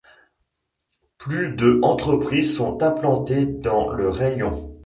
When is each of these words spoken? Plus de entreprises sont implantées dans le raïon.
Plus 1.19 1.53
de 1.55 1.79
entreprises 1.83 2.57
sont 2.57 2.81
implantées 2.81 3.45
dans 3.45 3.91
le 3.91 4.09
raïon. 4.09 4.75